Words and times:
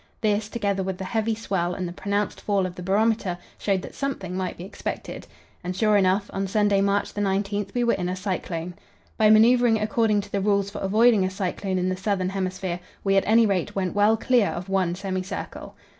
This, 0.21 0.49
together 0.49 0.81
with 0.81 0.97
the 0.97 1.03
heavy 1.03 1.35
swell 1.35 1.75
and 1.75 1.87
the 1.87 1.93
pronounced 1.93 2.41
fall 2.41 2.65
of 2.65 2.73
the 2.73 2.81
barometer, 2.81 3.37
showed 3.59 3.83
that 3.83 3.93
something 3.93 4.35
might 4.35 4.57
be 4.57 4.63
expected. 4.63 5.27
And, 5.63 5.75
sure 5.75 5.95
enough, 5.95 6.27
on 6.33 6.47
Sunday, 6.47 6.81
March 6.81 7.15
19, 7.15 7.67
we 7.75 7.83
were 7.83 7.93
in 7.93 8.09
a 8.09 8.15
cyclone. 8.15 8.73
By 9.19 9.29
manoeuvring 9.29 9.79
according 9.79 10.21
to 10.21 10.31
the 10.31 10.41
rules 10.41 10.71
for 10.71 10.79
avoiding 10.79 11.23
a 11.23 11.29
cyclone 11.29 11.77
in 11.77 11.89
the 11.89 11.95
southern 11.97 12.29
hemisphere, 12.29 12.79
we 13.03 13.15
at 13.15 13.27
any 13.27 13.45
rate 13.45 13.75
went 13.75 13.93
well 13.93 14.17
clear 14.17 14.47
of 14.47 14.69
one 14.69 14.95
semicircle. 14.95 15.75